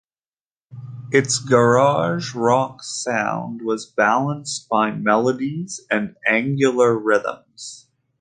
Its 1.11 1.37
garage 1.37 2.33
rock 2.33 2.81
sound 2.83 3.61
was 3.61 3.85
balanced 3.85 4.67
by 4.67 4.89
melodies 4.89 5.79
and 5.91 6.15
angular 6.27 6.97
rhythms. 6.97 7.85